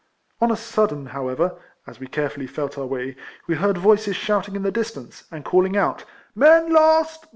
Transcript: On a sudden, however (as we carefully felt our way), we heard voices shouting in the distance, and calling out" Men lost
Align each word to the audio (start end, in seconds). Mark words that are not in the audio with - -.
On 0.41 0.49
a 0.51 0.57
sudden, 0.57 1.05
however 1.05 1.59
(as 1.85 1.99
we 1.99 2.07
carefully 2.07 2.47
felt 2.47 2.75
our 2.75 2.87
way), 2.87 3.15
we 3.45 3.53
heard 3.53 3.77
voices 3.77 4.15
shouting 4.15 4.55
in 4.55 4.63
the 4.63 4.71
distance, 4.71 5.25
and 5.29 5.45
calling 5.45 5.77
out" 5.77 6.05
Men 6.35 6.73
lost 6.73 7.27